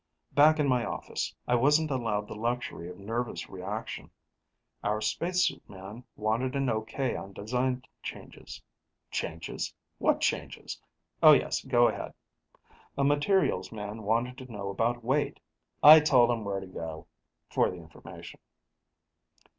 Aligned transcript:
Back 0.31 0.57
in 0.57 0.67
my 0.67 0.83
office, 0.83 1.35
I 1.47 1.53
wasn't 1.53 1.91
allowed 1.91 2.27
the 2.27 2.33
luxury 2.33 2.89
of 2.89 2.97
nervous 2.97 3.47
reaction. 3.51 4.09
Our 4.83 4.99
spacesuit 4.99 5.61
man 5.69 6.03
wanted 6.15 6.55
an 6.55 6.71
Ok 6.71 7.15
on 7.15 7.33
design 7.33 7.83
changes. 8.01 8.59
Changes? 9.11 9.71
What 9.99 10.19
changes?... 10.19 10.81
Oh, 11.21 11.33
yes, 11.33 11.61
go 11.63 11.87
ahead. 11.87 12.15
A 12.97 13.03
materials 13.03 13.71
man 13.71 14.01
wanted 14.01 14.39
to 14.39 14.51
know 14.51 14.69
about 14.71 15.03
weight. 15.03 15.39
I 15.83 15.99
told 15.99 16.31
him 16.31 16.43
where 16.43 16.59
to 16.61 16.65
go 16.65 17.05
for 17.51 17.69
the 17.69 17.77
information. 17.77 18.39